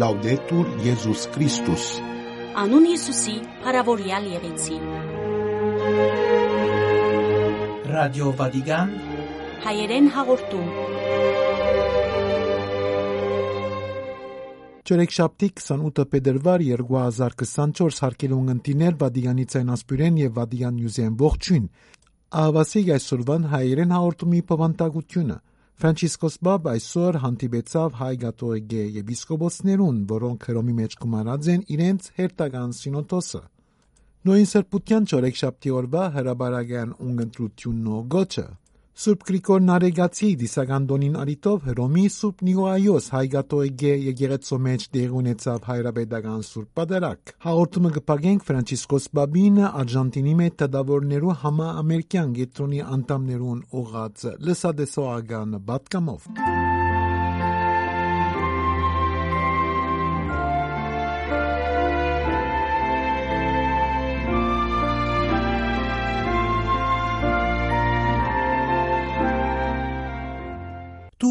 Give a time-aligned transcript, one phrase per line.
[0.00, 1.86] Լաուդետուր Եզուս Քրիստոս
[2.60, 3.32] Անուն Հիսուսի,
[3.64, 4.76] հարավորյալ եղեցի։
[7.90, 8.94] Ռադիո Վատիկան
[9.66, 10.70] Հայերեն հաղորդում։
[14.88, 21.70] Չորեքշաբթի 28 փետրվար 2024 հարկելուն ընտիներ Վատիկանի ցայնասպյուրեն եւ Վատիկան Նյուզեն ողջույն։
[22.40, 25.38] Ահավասի այսօրվան հայերեն հաղորդումի բավանդակությունը
[25.80, 33.40] Ֆրանցիսկոս Բաբ այսօր հանդիպեցավ հայ գաթողիկե եպիսկոպոսներուն, որոնք Հռոմի մեջ գումարած են իրենց հերթական սինոդոսը։
[34.28, 38.44] Նույն սրբության չորեքշաբթի օրվա հրաբարական ունգընտրությունն ու գոչը
[39.00, 46.44] Սուրբ Գրիգոր Նարեգացի դիսագանդոնին արիտով Հռոմի Սուրբ Նիկողայոս հայ գաթողիկե եկեղեցու մեջ դեղ ունեցավ հայրաբեդական
[46.50, 56.30] Սուրբ Պատարագ։ Հաղորդումը կպագենք Ֆրանցիսկոս Բաբին Արժանտինի մեջ դադավորներու համաամերիկյան գետրոնի անդամներուն ուղած լսադեսողական բատկամով։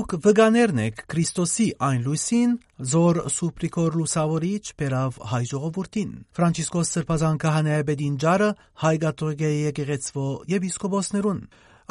[0.10, 2.54] Դուք վգաներն եք Քրիստոսի այն լույսին,
[2.92, 8.48] զոր սուպրիկոր լուսավորիչ բերավ հայ ժողովրդին։ Ֆրանցիսկոս Սրբազան քահանայաբեդին ջարը
[8.86, 11.44] հայ գաթողիկե եկեղեցվո եպիսկոպոսներուն։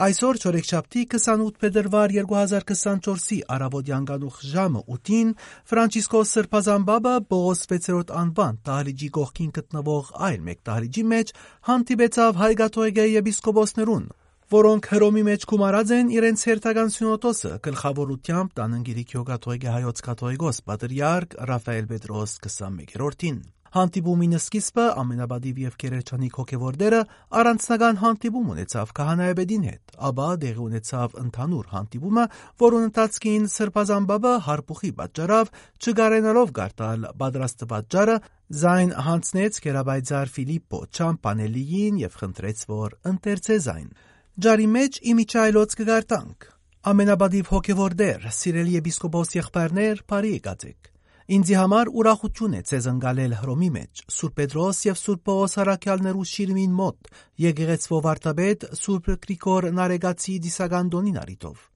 [0.08, 5.34] Այսօր չորեքշաբթի 28 փետրվար 2024-ի արաբոդյան գանուխ ժամը 8-ին
[5.70, 11.36] Ֆրանցիսկոս Սրբազան Բաբը Բողոս 6-րդ անվան Տահլիջի կողքին գտնվող այլ մեկ տահլիջի մեջ
[11.70, 14.06] հանդիպեցավ հայ գաթողիկե եպիսկոպոսներուն,
[14.48, 21.92] որոնք Հռոմի մեջ գումարած են իրենց հերթական սյունոտոսը գլխավորությամբ տանընգիրի գյոգաթողիկե հայոց կաթողիկոս պատրիարք Ռաֆայել
[21.92, 27.00] Պետրոս 21-րդին։ Հանդիպումին սկիզբը ամենաբադիվ եւ քերեչանիկ հոգեվորդերը
[27.42, 32.24] առանձնական հանդիպում ունեցավ քահանայաբեդին հետ, ապա դեղի ունեցավ ընդհանուր հանդիպումը,
[32.64, 35.52] որոնց ընթացքին Սրբազան Բաբը հարփուխի պատճառով
[35.84, 38.18] չգարենալով գարտալ պատրաստված ջարը
[38.64, 43.90] զայն հանցնեց Գերաբայձար Ֆիլիպպո Չամպանելիին եւ խնդրեց, որ ընտերցե զայն։
[44.38, 46.44] Ջարի մեջ իմիջայլոց կգարտանք։
[46.90, 50.90] Ամենաբադիվ հոգևորդեր, սիրելի եպիսկոպոս եղբայրներ, բարի եկածեք։
[51.38, 56.78] Ինձի համար ուրախություն է ցեզ ընկալել Հռոմի մեջ Սուրբ Պետրոս եւ Սուրբ Պողոս Արաքյալներու շիրմին
[56.78, 57.10] մոտ
[57.48, 61.66] եկեղեցվո վարտաբեդ Սուրբ Գրիգոր Նարեգացի դիսագանդոնին արիտով։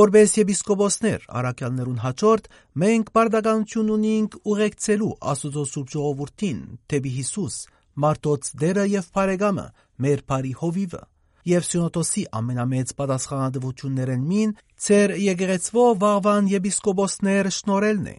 [0.00, 2.50] Որպես եպիսկոպոսներ Արաքյալներուն հաջորդ
[2.80, 7.62] մենք բարդականություն ունենք ուղեկցելու Աստուծո Սուրբ Ժողովրդին թեպի Հիսուս,
[8.00, 11.06] Մարտոց դերը եւ Փարեգամը, մեր բարի հովիվը
[11.48, 14.56] եւ Սյունոտոսի ամենամեծ պատասխանատվություններն մին
[14.86, 18.16] ծեր եկեղեցվո վաղվան եպիսկոպոսներ շնորելն է։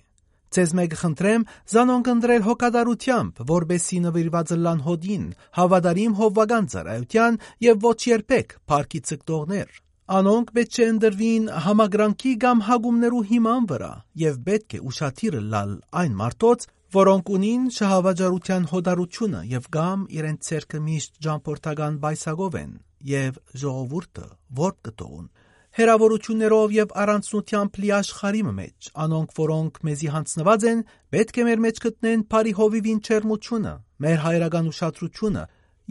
[0.52, 8.00] Ձեզ մեկ խնդրեմ զանոն կնդրել հոգադարությամբ, որբեսի նվիրված լան հոդին, հավադարիմ հովվական ծառայության եւ ոչ
[8.12, 9.80] երբեք парքի ցկտողներ։
[10.12, 13.92] Անոնք պետք է ընդրվին համագրանքի կամ հագումներու հիման վրա
[14.26, 16.68] եւ պետք է ուշադիր լալ այն մարդոց,
[17.00, 22.74] որոնք ունին շահավաճառության հոդարությունը եւ կամ իրենց ցերկը միշտ ճամփորդական բայսագով են
[23.12, 24.28] եւ ժողովուրդը
[24.62, 25.30] որ կտողուն
[25.72, 30.82] հերավորություններով եւ առանցնությամբ լի աշխարհի մեջ անոնք որոնք մեզի հանձնված են
[31.16, 33.74] պետք է մեր մեջ գտնեն բարի հովիվին չերմությունը
[34.06, 35.44] մեր հայրական ուշադրությունը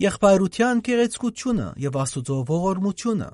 [0.05, 3.31] եղբայրության գեղեցկությունը եւ աստուծո ողորմությունը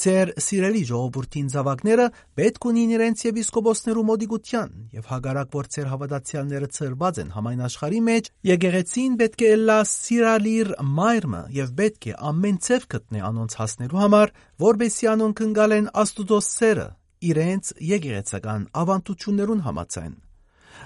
[0.00, 2.04] Ձեր սիրելի ժողովրդին զավակները
[2.40, 8.30] պետք ունին իրենց եպիսկոպոսներու մոդիգության եւ հագարակ որ ձեր հավատացյալները ծրված են համայն աշխարհի մեջ
[8.50, 14.34] եկեղեցին պետք է լա սիրալիր մայրը եւ պետք է ամեն ցև գտնե անոնց հասնելու համար
[14.64, 16.88] որբեսի անոնք ընկալեն աստուծո սերը
[17.30, 20.16] իրենց եկեղեցական ավանդություններուն համաձայն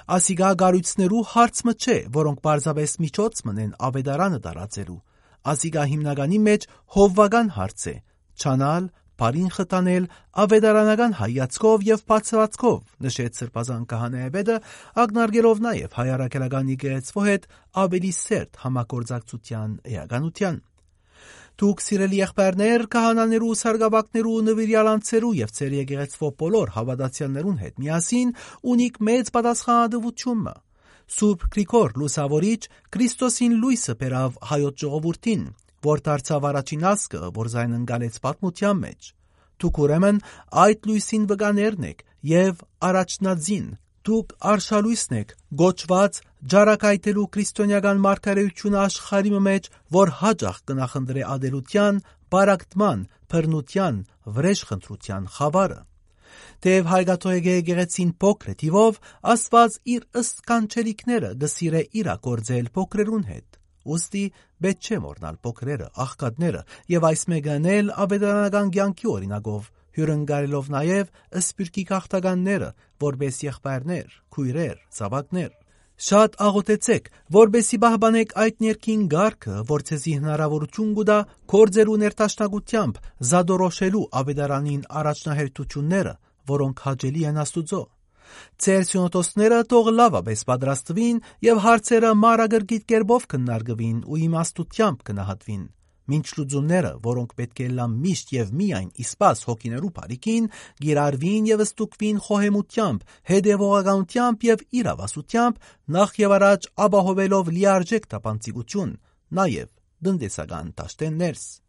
[0.05, 4.99] Ասիգա գարույցներու հարցը չէ, որոնք պարզապես միջոց մնեն ավետարանը տարածելու։
[5.55, 7.95] Ասիգա հիմնականի մեջ հովվական հարց է՝
[8.35, 10.07] չանալ, բարին խտանել
[10.45, 14.57] ավետարանական հայացքով եւ բացվածքով նշեց սրբազան քահանայապետը
[15.05, 17.49] ագնարգելով նաեւ հայարակելական եկեղեցվո հետ
[17.85, 20.63] ավելի սերտ համագործակցության էականության
[21.55, 28.33] Դուք սիրելի եղբայրներ, քահանաներու, սարգսակներու, նվիրյալանցերու եւ ծեր եկեղեցվո բոլոր հավատացյալներուն հետ միասին
[28.75, 30.55] ունիք մեծ պատասխանատվությունը։
[31.15, 32.61] Սուրբ Գրիգոր Լուսավորիչ
[32.97, 35.45] Քրիստոսին լույսը բերավ հայոց ժողովրդին,
[35.85, 39.09] որ դարձավ առաջին ասկը, որ զայն ընկալեց պատմության մեջ։
[39.65, 40.21] Դուք ուրեմն
[40.65, 42.05] այդ լույսին վկաներն եք
[42.35, 43.67] եւ առաջնածին
[44.05, 46.19] դուք արշալույսն եք գոչված
[46.55, 52.01] ջարակայտելու քրիստոնեական մարգարեությունը աշխարհի մեջ, որ հաջող կնախնդրե ադելության,
[52.35, 53.99] բարակտման, բռնության,
[54.37, 55.81] վրեժխնդրության խավարը։
[56.65, 59.01] Թեև հայգաթոյեգե եկեղեցին փոքր թիվով
[59.35, 63.59] Աստված իր ըստ կանչելիքները գսիրե իրա գործել փոքրերուն հետ։
[63.95, 64.25] Ոստի
[64.65, 66.63] պետք չէ մոռնալ փոքրերը, աղքատները
[66.95, 72.71] եւ այս մեգանել ավետարանական կյանքի օրինակով հյուրընկալելով նաև սպիրկի քաղաքականները,
[73.05, 75.53] որպես եղբայրներ, քույրեր, զավակներ։
[75.95, 81.19] Շատ աղոթեցեք, որբեսի պահպանեք այդ ներքին գարկը, որ ցեզի հնարավորություն կուտա
[81.55, 82.99] կորձերու ներտաշնակությամբ
[83.31, 86.15] զադորոշելու ավետարանին առաջնահերթությունները,
[86.51, 87.83] որոնք հաճելի են Աստուծո։
[88.65, 95.65] Ձեր սյունոտոսները թող լավապես պատրաստվին եւ հարցերը մանրագրգիռ կերպով քննարկվին ու իմաստությամբ գնահատվին։
[96.05, 100.49] Մինչ լուծումները, որոնք պետք է լան միշտ եւ միայն իսպաս հոգիներու բարիկին,
[100.85, 105.65] գիրարվին եւ ստուգվին խոհեմությամբ, հետեւողականությամբ եւ իրավասությամբ,
[105.97, 108.97] նախ եւ առաջ ապահովելով լիարժեք տապանցիկություն,
[109.41, 109.69] նաեւ
[110.05, 111.64] տնտեսական դաշտերներս։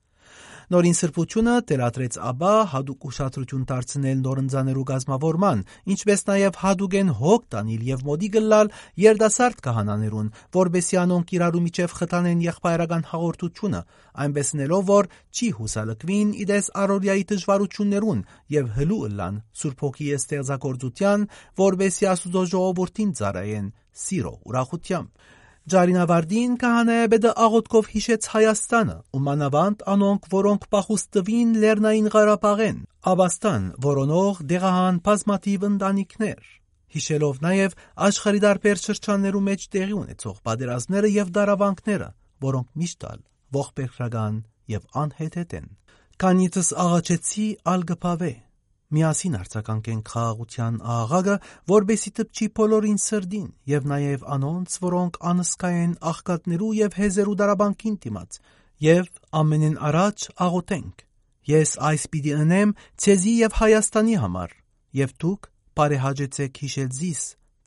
[0.74, 5.60] Նորին սրբությունը դերատրեց աբա հadoop ուշադրություն դարձնել նորընձաներու գազմավորման,
[5.94, 8.72] ինչպես նաև հadoop են հոգ տանիլ եւ մոդի գլալ
[9.04, 13.82] երդասարդ կահանաներուն, որբեսի անոնք իրարու միջև խթանեն եղբայրական հաղորդությունը,
[14.26, 18.26] այնպես նելով որ չի հուսալքվին իդես արորիայի դժվարություններուն
[18.56, 21.30] եւ հլու ըլլան Սուրբ Հոգի ստեղծագործության,
[21.62, 23.72] որբեսի Աստուծո ժողովրդին ծառայեն
[24.06, 25.34] սիրո ուրախությամբ։
[25.66, 32.78] Ջարինավարդին քահանայաբեդը աղոթքով հիշեց Հայաստանը ու մանավանդ անոնք, որոնք պախուստվին Լեռնային Ղարաբաղեն,
[33.12, 36.46] Աբաստան, որոնող դեղահան բազմաթիվ ընտանիքներ,
[36.96, 37.76] հիշելով նաև
[38.10, 42.10] աշխարհի դարբեր շրջաններու մեջ տեղի ունեցող պատերազմները եւ դարավանքները,
[42.46, 43.20] որոնք միշտ ալ
[43.58, 44.40] ողբերգական
[44.76, 45.68] եւ անհեթեթ են։
[46.22, 48.34] Կանիցս աղաչեցի ալգփավե
[48.94, 51.36] Միասին արձականքենք խաղաղության աղաղակը,
[51.72, 58.40] որբեսի տպչի բոլորին սրդին եւ նաեւ անոնց, որոնք անսկա են աղքատներու եւ հեզերու դարաբանկին դիմաց,
[58.86, 59.10] եւ
[59.42, 61.06] ամենեն առաջ աղոթենք.
[61.46, 64.56] Ես այս պիտի ընեմ ցեզի եւ Հայաստանի համար,
[65.02, 67.22] եւ դուք բարեհաճեցեք հիշել զիս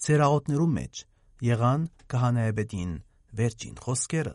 [0.06, 1.06] ձեր աղոթներու մեջ։
[1.50, 2.93] Եղան կահանայաբեդին
[3.38, 4.35] վերջին խոսքերը։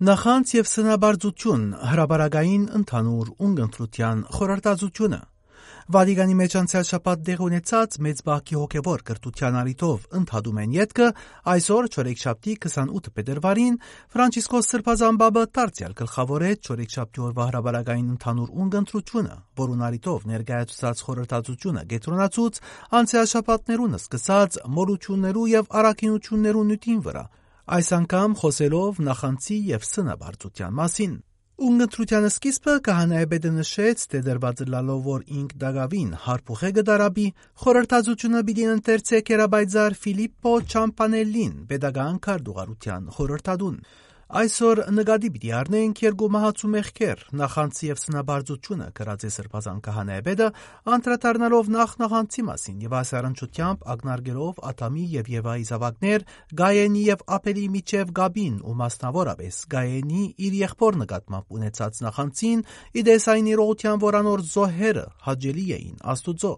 [0.00, 5.18] Նախանց եւ սնաբարձություն հրաբարագային ընդհանուր ունգընտրության խորարտացությունը
[5.96, 11.08] Վատիկանի մեջ անցյալ շաբաթ դեղ ունեցած մեծ բակի հոգևոր կրթության առիթով ընդհատում են յետքը
[11.52, 13.76] այսօր չորեքշաբթի 28 փետրվարին
[14.16, 22.62] Ֆրանցիսկոս Սրբազան Բաբը դարձյալ գլխավորեց չորեքշաբթի օրվա հրաբարագային ընդհանուր ունգընտրությունը, որուն առիթով ներկայացուցած խորհրդածությունը գետրոնացուց
[23.02, 27.26] անցյալ շաբաթներուն սկսած մորություններու եւ առաքինություններու նյութին վրա
[27.70, 31.12] այս անգամ խոսելով նախանցի եւ սնաբարձության մասին։
[31.60, 37.26] Ունգընտրության սկիզբը կահանայաբեդը նշեց, թե դրված լալով որ ինք դագավին հարփուխեգը դարաբի,
[37.62, 43.76] խորհրդածությունը պիտի ընթերցե կերաբայձար Ֆիլիպպո Չամպանելին, pedagogan քարտուղարության խորհրդադուն։
[44.30, 50.46] Այսօր նկատի պիտի առնենք երկու մահացու մեղքեր՝ նախանցի եւ սնաբարձությունը գրած է Սրբազան քահանայաբեդը,
[50.96, 56.26] անդրադառնալով նախ նախանցի մասին եւ այս առնչությամբ ակնարկելով Աթամի եւ Եվայի զավակներ
[56.62, 62.64] Գայենի եւ Ապելի միջև Գաբին ու մասնավորապես Գայենի իր եղբոր նկատմամբ ունեցած նախանցին,
[63.02, 66.54] իդես այն իրողության, որ անոր զոհերը հաջելի էին Աստուծո։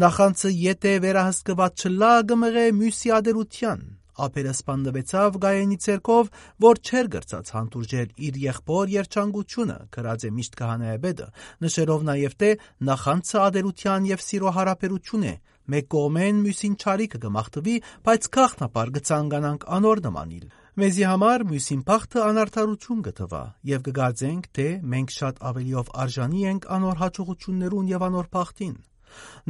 [0.00, 3.88] Նախանցը եթե վերահսկված չլա գմղե մյուսի ադերության
[4.26, 6.30] ափերը սպանդվեցավ Գայենի ցերկով,
[6.66, 11.28] որ չեր գրծած հանդուրժել իր եղբոր երջանկությունը, գրած է միշտ քահանայաբեդը,
[11.66, 12.50] նշելով նաև թե
[12.90, 15.34] նախանցը ադերության եւ սիրո հարաբերություն է,
[15.70, 17.74] մեկ կողմեն մյուսին ճարիքը կմախտվի,
[18.06, 20.46] բայց քաղտնապար կցանկանանք անոր նմանիլ։
[20.80, 27.00] Մեզի համար մյուսին փախտը անարթարություն կթվա եւ կգարձենք, թե մենք շատ ավելիով արժանի ենք անոր
[27.02, 28.76] հաջողություններուն եւ անոր փախտին։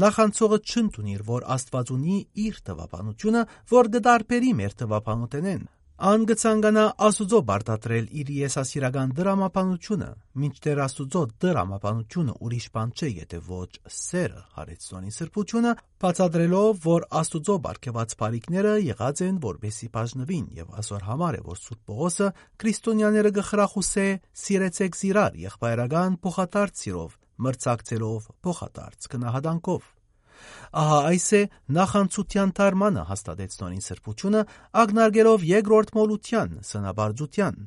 [0.04, 5.68] Նախանցողը չընդունիր, որ Աստված ունի իր տվապանությունը, որ գդարբերի մեր տվապանութենեն։
[6.00, 10.06] Ան կցանկանա Աստուծո բարդատրել իր եսասիրական դրամապանությունը,
[10.40, 18.16] մինչդեռ Աստուծո դրամապանությունը ուրիշ բան չէ, եթե ոչ սերը հարեցոնի սրբությունը, բացատրելով, որ Աստուծո բարգեված
[18.24, 24.06] բարիկները եղած են որբեսի բաժնվին եւ այսօր համար է, որ Սուրբ Պողոսը քրիստոնյաները գխրախուսե
[24.40, 29.88] սիրեցեք զիրար եղբայրական փոխատարց սիրով մրցակցելով փոխադարձ գնահատանքով։
[30.80, 31.42] Ահա այս է
[31.76, 34.40] նախանցության դարմանը հաստատեցնոնին սրբությունը
[34.82, 37.60] ագնարգելով երկրորդ մոլության սնաբարձության։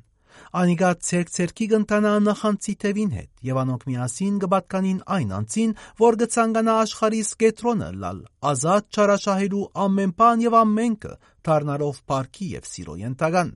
[0.59, 6.17] Անիգա ցերկցերքի գտնանա նախանցի թևին հետ եւ անոնք միասին գ បត្តិ կանին այն անցին, որ
[6.21, 11.13] գցանգանա աշխարհի սկետրոնը լալ ազատ չարաշահելու ամեն բան եւ ամենքը
[11.49, 13.53] դառնալով парքի եւ սիրո ենթական։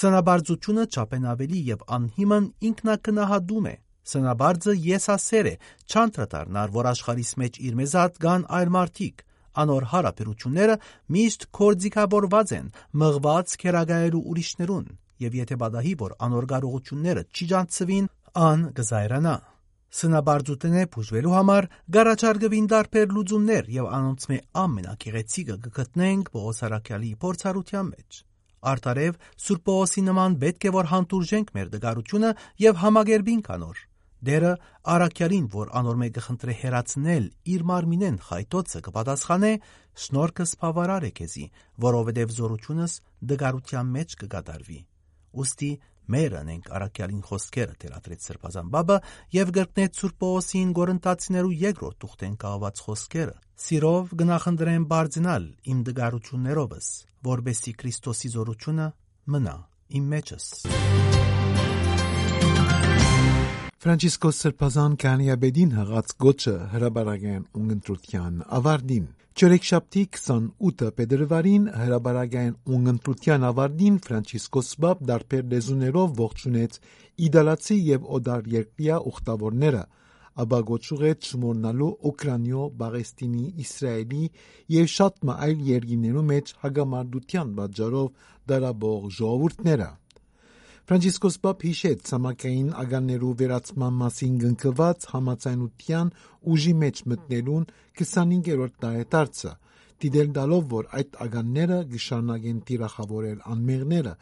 [0.00, 3.76] Սնաբարձությունը չափեն ավելի եւ անհիմն ինքնակնահատում է
[4.06, 5.54] Սնաբարձը եսասեր է,
[5.90, 9.24] չանդրադառնար, որ աշխարհիս մեջ իր մեզատ կան այլ մարդիկ։
[9.56, 10.76] Անոր հարաբերությունները
[11.16, 12.70] միշտ կորձիկավորված են,
[13.02, 14.86] մղված քերագայելու ուրիշներուն,
[15.26, 18.08] եւ եթե բադահի որ անոր կարողությունները չի ջանցվին,
[18.46, 19.36] ան գզայրանա։
[19.96, 28.18] Սնաբարձութենե բուժվելու համար գարաչարգվին դարբեր լուծումներ եւ անոնց մե ամենակեղեցիկը կգտնենք Պողոս Արաքյալի փորձառության մեջ։
[28.72, 32.32] Արտարև Սուրբ Պողոսի նման պետք է որ հանդուրժենք մեր դգարությունը
[32.66, 33.84] եւ համագերբինք անոր։
[34.24, 34.52] Դերը
[34.96, 39.52] Արաքյալին, որ անոր մեկը խնդրե հերացնել իր մարմինեն խայտոցը կպատասխանե.
[39.96, 41.44] «Շնորհքս բավարար է քեզի,
[41.86, 42.94] որովհետև զորությունս
[43.32, 44.80] դգարության մեջ կգադարվի»։
[45.36, 45.70] Ոստի
[46.06, 48.98] մեր անենք Արաքյալին խոսքերը թերատրեց Սրբազան բաբը
[49.36, 56.90] եւ գրկնեց Սուրբ Պողոսին Գորընտացիներու երկրորդ թուղթեն կահված խոսքերը։ Սիրով գնախնդրեմ բարձնալ իմ դգարություններովս,
[57.32, 58.90] որբեսի Քրիստոսի զորությունը
[59.34, 59.56] մնա
[59.98, 60.46] իմ մեջս։
[63.84, 74.70] Ֆրանցիսկոս Սրբազան Կանիաբեդին հղած գոչը հրաբարագային ունգընտրության ավարտին Չորեքշաբթի 28 փետրվարին հրաբարագային ունգընտրության ավարտին Ֆրանցիսկոս
[74.84, 76.78] Բաբ դարբեր լեզուներով ողջունեց
[77.28, 79.84] իդալացի եւ օդար երկրյա ուխտավորները
[80.46, 84.24] ապա գոչուղեց շմորնալու Ուկրաինո, Բաղեստինի, Իսրայելի
[84.78, 88.10] եւ շատ այլ երկիներու մեջ հագամարտության պատճառով
[88.54, 89.92] դարաբող ժողովուրդները
[90.86, 96.12] Ֆրանցիսկոս Պապ հիշեց ցամաքային ագաններու վերացման մասին գնկված համացայնության
[96.52, 97.64] ուժի մեջ մտնելուն
[98.00, 99.50] 25-րդ տարեդարձը,
[100.04, 104.12] դիտել տալով, որ այդ ագանները գշարնագեն տիրախավորել անմեղները,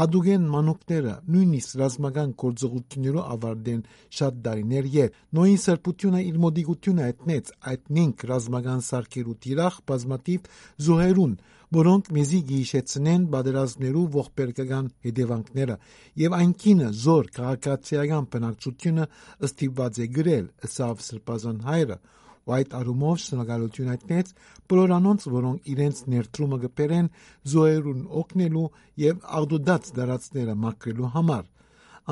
[0.00, 3.82] հադուգեն մանուկները, նույնիսկ ռազմական գործողություններով ավարտեն
[4.18, 10.48] շատ դարիներ ետ։ Նոյին սրբությունը իր մոդիկությունը այտնեց այդ նինք ռազմական սարքերու տիրախ բազմատիվ
[10.88, 11.36] զոհերուն,
[11.74, 15.76] որոնք մեզի գիշեցնեն բادرազներու ողբերգական հետևանքները
[16.22, 19.06] եւ այն կինը զոր քաղաքացիական բնակչությունը
[19.48, 21.96] ստիպված է գրել սավ սրբազան հայրը
[22.44, 24.32] ու այդ արումով շնորհակալություն հայտնեց
[24.70, 27.10] բոլոր անոնց որոնք իրենց ներդրումը կբերեն
[27.54, 28.64] զոհերուն օգնելու
[29.04, 31.44] եւ արդուդած դարածները մաքրելու համար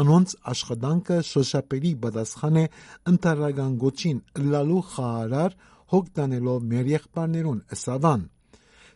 [0.03, 2.69] անոնց աշխատանքը շոշափելի պատասխան է
[3.13, 5.59] ընտարական գոչին լալու խարար
[5.93, 8.31] հոգ տանելով մեր եղբայրներուն սավան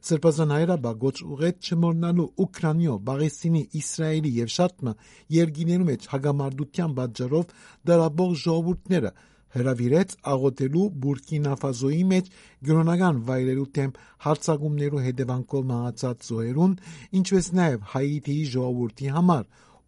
[0.06, 4.92] Սրբազան հայրը բագոչ ուղեց չմորնալու Ուկրաինո, Բաղեստինի, Իսրայելի եւ շատմը
[5.36, 7.56] երկիներու մեջ հագամարտության պատճառով
[7.90, 9.12] դարաբող ժողովուրդները
[9.56, 12.30] հրավիրեց աղոթելու Բուրկինա Ֆասոյի մեջ
[12.68, 13.92] գրոնական վայրերու թեմ
[14.26, 16.74] հարցակումներու հետևանքով մահացած զոհերուն,
[17.20, 19.44] ինչպես նաև Հայիթիի ժողովրդի համար,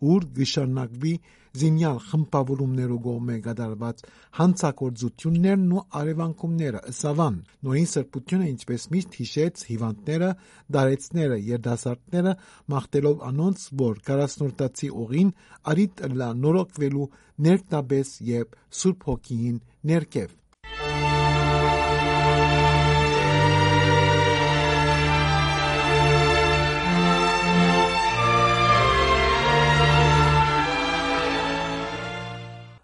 [0.09, 1.15] ուր գշարնակվի
[1.61, 4.02] զինյալ խմբավորումներու կողմէ կատարված
[4.38, 7.38] հանցագործություններն ու արևանքումները ըսավան
[7.69, 10.31] նույն սրբությունը ինչպես միշտ հիշեց հիվանդները
[10.78, 12.35] դարեցները երդասարտները
[12.75, 15.33] մաղթելով անոնց որ 40-տացի օղին
[15.75, 17.09] արիտ լա նորոգվելու
[17.49, 19.62] ներկտաբես եւ սուրբ հոգին
[19.93, 20.37] ներքև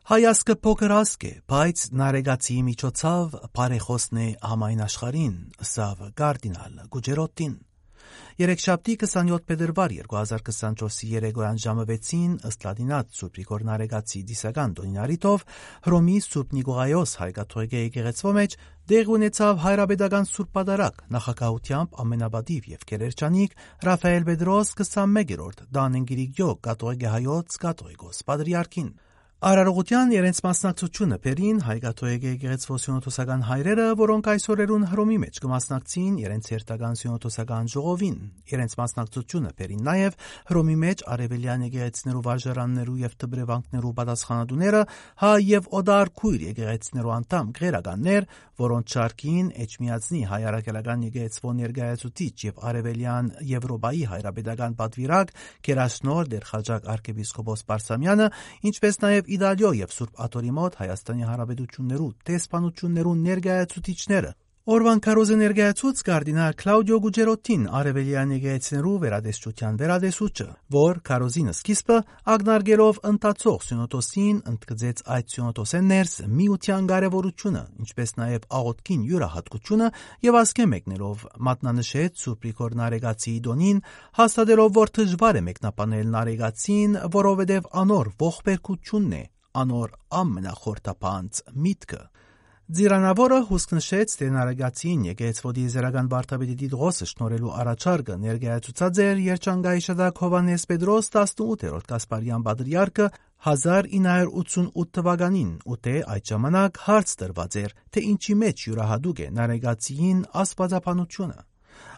[0.05, 7.55] Հայասկը փոքր ասկ է, բայց նարեգացի միջոցով բարեխոսն է համայն աշխարհին, սավ կարդինալ Գուջերոտին։
[8.43, 15.47] Երեքշաբթի 27 փետրվար 2024-ի երեկոյան ժամը 6-ին ըստ Լադինատ Սուրբ Գրիգոր Նարեգացի դիսական դոնինարիտով
[15.89, 18.59] Հռոմի Սուրբ Նիկողայոս հայկաթողիկե եկեղեցվո մեջ
[18.93, 23.57] դեղ ունեցավ հայրաբեդական Սուրբ Պատարակ նախակահությամբ ամենաբադիվ եւ Կերերջանիկ
[23.89, 28.93] Ռաֆայել Պետրոս 21-րդ Դանենգիրիգյո կաթողիկե հայոց կաթողիկոս Պատրիարքին
[29.43, 36.95] Արարողության երենց մասնակցությունը Պերին հայկաթոյեգե եկեղեցվո սյունոթոսական հայրերը, որոնք այսօրերուն Հռոմի մեջ կմասնակցին երենց երթական
[37.01, 38.17] սյունոթոսական ժողովին։
[38.55, 40.17] Երենց մասնակցությունը Պերին նաև
[40.49, 44.83] Հռոմի մեջ արևելյան եկեղեցիներու վարժարաններու եւ տբրևանքներու պատասխանատուները,
[45.21, 52.61] հա եւ օդար քույր եկեղեցիներու անդամ գերականներ, որոնց շարքին Էջմիածնի հայ արաքելական եկեղեցվո ներկայացուցիչ եւ
[52.71, 55.33] արևելյան Եվրոպայի հայրապետական պատվիրակ
[55.67, 58.29] Կերաշնոր Դերխաջակ arczepiskopos Պարսամյանը,
[58.71, 64.33] ինչպես նաեւ Իդալիո եւ Սուրբ Աթորի մոտ Հայաստանի Հանրապետություններու տեսփանություններու ներկայացուցիչները
[64.65, 71.99] Օրվան քարոզը ներկայացուց կարդինալ Կլաուդիո Գուջերոտին արևելյան եկեղեցիներու վերադեսչության վերադեսուչը, որ քարոզինը սկիզբը
[72.35, 79.91] ագնարգելով ընտածող սյունոտոսին ընդգծեց այդ սյունոտոսեն ներս միության կարևորությունը, ինչպես նաև աղոտքին յուրահատկությունը
[80.25, 83.85] եւ ասկե մեկներով մատնանշեց Սուրբ Գրիգոր Նարեգացի Դոնին,
[84.17, 89.25] հաստատելով որ դժվար է մեկնաբանել Նարեգացին, որովհետեւ անոր ողբերգությունն է,
[89.61, 92.03] անոր ամենախորտապանց միտքը
[92.65, 100.23] Ձիրանավորը հուսք նշեց, թե նարագացին եկեղեցվոդի զերական Վարդապետի Տիտղոսը շնորելու առաջարկը ներկայացուցած էր Երջանկայի շտակ
[100.25, 103.09] Հովանես Պետրոս 18-րդ Կասպարյան Պատրիարքը
[103.53, 110.25] 1988 թվականին, ու թե այդ ժամանակ հարց տրված էր, թե ինչի մեջ յուրահատուկ է նարեգացիին
[110.45, 111.45] աստվածապանությունը։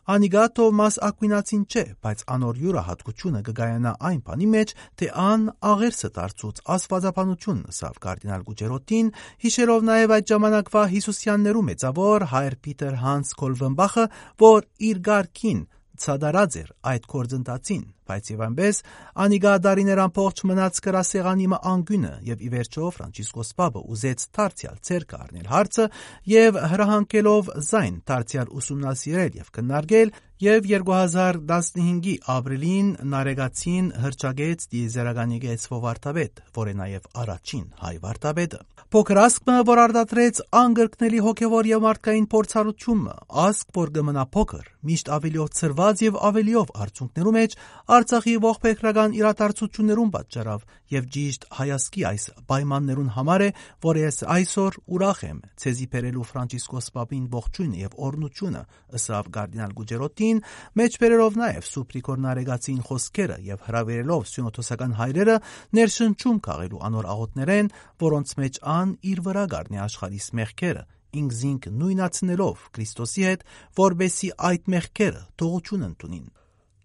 [0.06, 6.60] Անիգա Թովմաս Ակվինացին չէ, բայց անոր յուրահատկությունը կգայանա այն բանի մեջ, թե ան աղերսը դարձուց
[6.76, 9.10] աստվածապանություն սավ կարդինալ Գուջերոտին,
[9.46, 14.04] հիշելով նաև այդ ժամանակվա Հիսուսյաններու մեծավոր հայր Պիտեր Հանս Կոլվենբախը,
[14.46, 15.60] որ իր ղարքին
[16.04, 18.80] ցադարած էր այդ կորձընթացին, բայց եւ այնպես
[19.24, 25.16] անիգա դարիներ ամբողջ մնաց կրասեղանի մը անգյունը եւ ի վերջո Ֆրանցիսկոս Պապը ուզեց դարձյալ ցերկ
[25.16, 25.88] առնել հարցը
[26.36, 36.74] եւ հրահանգելով զայն դարձյալ ուսումնասիրել եւ քննարկել եւ 2015-ի ապրիլին Նարեգացին հրճագեց դիեզերագանիգեց Վարդապետ, որը
[36.80, 38.60] նաեւ առաջին հայ վարդապետը։
[38.92, 45.50] Փոքր ասկը, որ արտադրեց անգրկնելի հոգևոր եւ մարդկային փորձառությունը, ասկ, որ գմնա փոքր, միշտ ավելիով
[45.56, 47.56] ծրված եւ ավելիով արդյունքներու մեջ
[47.96, 50.64] Արցախի ողբերգական իրադարձություններուն պատճառով
[50.96, 53.48] եւ ճիշտ հայասկի այս պայմաններուն համար է,
[53.86, 58.62] որ ես այսօր ուրախ եմ ցեզի բերելու Ֆրանցիսկոս Պապին ողջույնը եւ օրնությունը,
[58.96, 60.42] ըսավ կարդինալ Գուջերոտին,
[60.80, 65.38] մեջբերելով նաեւ Սուպրիկոր Նարեգացին խոսքերը եւ հրավերելով սյունոթոսական հայրերը
[65.80, 67.72] ներշնչում քաղելու անոր աղոթներեն,
[68.06, 70.86] որոնց մեջ ան իր վրա գարնի աշխարհիս մեղքերը
[71.20, 73.44] ինքզինք նույնացնելով Քրիստոսի հետ,
[73.80, 76.26] որբեսի այդ մեղքերը թողություն ընդունին։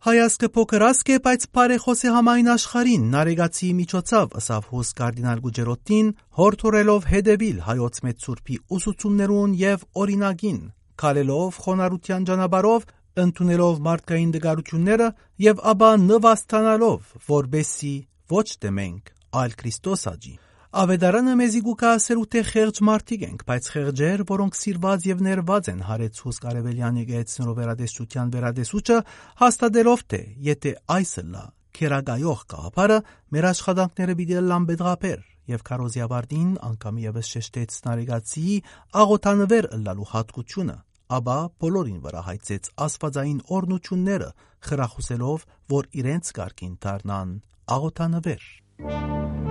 [0.01, 6.07] Հայասկը փոքր ասկ է, բայց բարեխոսի համայն աշխարին նարեգացի միջոցով ըսավ հուս կարդինալ Գուջերոտին,
[6.41, 10.59] հորթորելով հետևիլ հայոց մեծ սուրբի ուսուցումներուն եւ օրինագին,
[11.05, 12.89] քալելով խոնարհության ճանապարով,
[13.21, 15.07] ընդունելով մարդկային դգարությունները
[15.45, 17.95] եւ ապա նվաստանալով, որբեսի
[18.33, 20.33] ոչ թե մենք, այլ Քրիստոս աջի։
[20.71, 25.81] Ավետարանը մեզի գուկա ասելու թե խեղճ մարդիկ ենք, բայց խեղճեր, որոնք սիրված եւ ներված են
[25.83, 28.99] հարեց հուս կարևելյանի գեցնորով վերադեսության վերադեսուչը,
[29.41, 31.43] հաստատելով թե եթե այսը լա
[31.75, 32.97] քերագայող կաղապարը
[33.35, 35.19] մեր աշխատանքները պիտի լան բեդղապեր
[35.51, 38.55] եւ քարոզիաբարդին անգամ եւս շեշտեց նարեգացի
[39.03, 40.77] աղոթանվեր ըլլալու հատկությունը
[41.19, 44.29] ապա բոլորին վրա հայցեց աստվածային օրնությունները
[44.71, 47.39] խրախուսելով որ իրենց կարգին դառնան
[47.75, 49.50] աղոթանվեր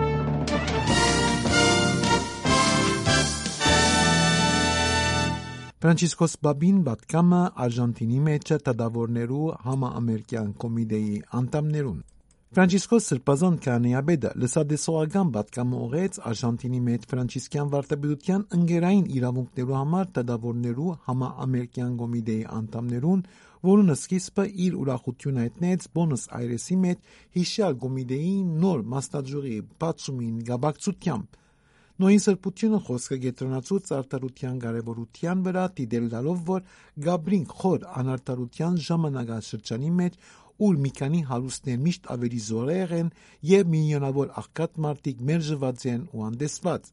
[5.80, 12.02] Ֆրանցիսկոս Բաբին Բատկամը Արժանտինի մեջ տադավորներու համաամերիկյան կոմիտեի անդամներուն
[12.58, 21.98] Ֆրանցիսկոս Սրբազան Կանեաբեդը լսադեսողական պատկամը ուղեց Արժանտինի մեջ ֆրանցիսկյան վարդապետության ընկերային իրավունքներու համար տադավորներու համաամերիկյան
[22.04, 23.26] կոմիտեի անդամներուն,
[23.72, 28.32] որոնը սկիզբը իր ուրախությունը հայտնեց Բոնուս Այրեսի մեջ հիշյալ կոմիտեի
[28.66, 31.40] նոր մասնաճյուղի բացումին գաբակցությամբ
[32.00, 36.62] Նոյին սրբությունը խոսքը գետրոնացուց արտարության կարևորության վրա դիտելալով, որ
[37.06, 40.16] Գաբրինք խոր անարտարության ժամանակաշրջանի մեջ
[40.68, 43.12] ուր մի քանի հարուստներ միշտ ավելի զորեղ են
[43.50, 46.90] եւ միլիոնավոր աղքատ մարդիկ մերժված են ու անդեսված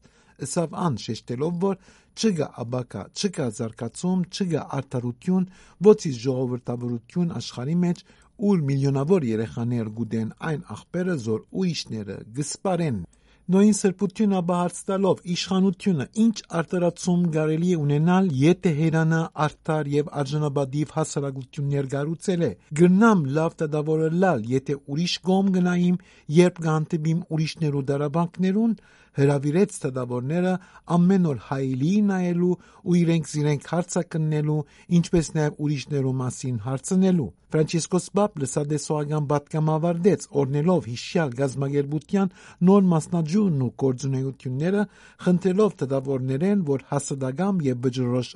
[0.48, 1.80] ըսավ ան շեշտելով որ
[2.18, 5.50] չկա աբակա չկա զարգացում չկա արդարություն
[5.88, 8.04] ոչի ժողովրդավարություն աշխարհի մեջ
[8.48, 13.00] ուր միլիոնավոր երեխաներ գուդեն այն աղբերը զոր ուրիշները գսպարեն
[13.48, 20.10] Նոյին սրբությունը ապա հարց տալով իշխանությունը ինչ արտարացում կարելի է ունենալ, եթե հերանը արդար եւ
[20.22, 22.50] արժանապատիվ հասարակություններ գառուցել է։
[22.82, 25.96] Գնամ լավ տադավորել, եթե ուրիշ կողմ գնայիմ,
[26.40, 28.76] երբ գանտիբիմ ուրիշներու դարաբանքներուն,
[29.18, 30.52] հրավիրեց տադավորները
[30.96, 32.50] ամեն օր հայելի նայելու
[32.88, 34.58] ու իրենք զիրենք հարցակնելու,
[34.98, 42.32] ինչպես նաև ուրիշներու մասին հարցնելու։ Ֆրանցիսկոս Պապ լսադեսողական պատկամավարտեց օրնելով հիշյալ գազագերբության
[42.68, 44.86] նոր մասնաճյուղն ու գործունեությունները,
[45.24, 48.32] խնդրելով տդավորներեն, որ հասարակամ եւ բջրոշ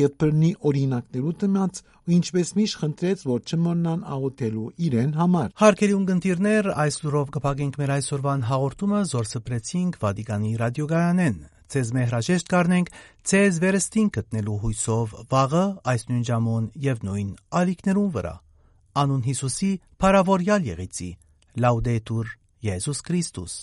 [0.00, 6.68] եւ բռնի օրինակներու դիմաց ու ինչպես միշտ խնդրեց որ չմոռնան աղոթելու իրեն համար Հարկերի ունգընտիրներ
[6.84, 11.36] այս լուրով կփակենք մեր այսօրվան հաղորդումը զոր սփրեցինք Վատիկանի ռադիոգայանեն
[11.74, 12.90] Ձեզ մեր հրաժեշտ կառնենք
[13.30, 17.30] ցեզ վերստին գտնելու հույսով վաղը այս նույն ժամուն եւ նույն
[17.64, 18.34] ալիքներուն վրա
[19.04, 19.72] անուն Հիսուսի,
[20.04, 21.10] Փարավորյալ Եղիցի,
[21.64, 22.34] Լաուդետուր
[22.70, 23.60] Եզուս Քրիստոս